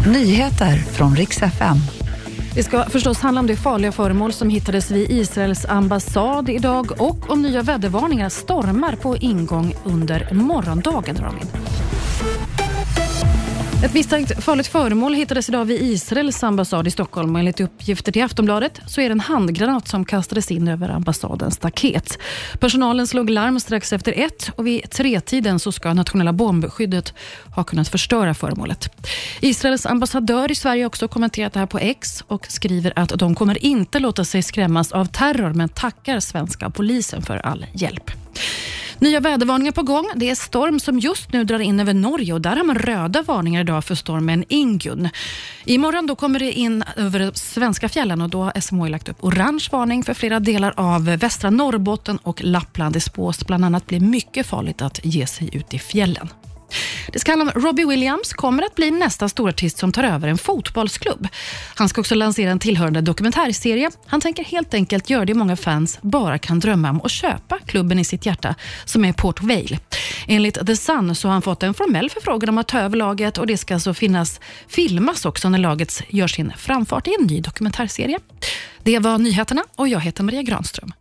[0.00, 1.76] Nyheter från riks FM.
[2.54, 7.30] Det ska förstås handla om det farliga föremål som hittades vid Israels ambassad idag och
[7.30, 11.16] om nya vädervarningar stormar på ingång under morgondagen.
[11.16, 11.73] Robin.
[13.84, 18.24] Ett misstänkt farligt föremål hittades idag vid Israels ambassad i Stockholm och enligt uppgifter till
[18.24, 22.18] Aftonbladet så är det en handgranat som kastades in över ambassadens staket.
[22.60, 27.14] Personalen slog larm strax efter ett och vid tretiden så ska nationella bombskyddet
[27.54, 28.88] ha kunnat förstöra föremålet.
[29.40, 33.34] Israels ambassadör i Sverige har också kommenterat det här på X och skriver att de
[33.34, 38.10] kommer inte låta sig skrämmas av terror men tackar svenska polisen för all hjälp.
[39.04, 40.10] Nya vädervarningar på gång.
[40.16, 43.22] Det är storm som just nu drar in över Norge och där har man röda
[43.22, 45.08] varningar idag för stormen Ingun.
[45.64, 49.68] Imorgon då kommer det in över svenska fjällen och då har SMHI lagt upp orange
[49.72, 52.94] varning för flera delar av västra Norrbotten och Lappland.
[52.94, 56.28] Det spås bland annat bli mycket farligt att ge sig ut i fjällen.
[57.14, 60.38] Det ska handla om Robbie Williams kommer att bli nästa storartist som tar över en
[60.38, 61.28] fotbollsklubb.
[61.74, 63.90] Han ska också lansera en tillhörande dokumentärserie.
[64.06, 67.98] Han tänker helt enkelt göra det många fans bara kan drömma om och köpa klubben
[67.98, 69.78] i sitt hjärta, som är Port Vale.
[70.26, 73.38] Enligt The Sun så har han fått en formell förfrågan om att ta över laget
[73.38, 77.40] och det ska alltså finnas filmas också när laget gör sin framfart i en ny
[77.40, 78.18] dokumentärserie.
[78.82, 80.92] Det var nyheterna och jag heter Maria Granström.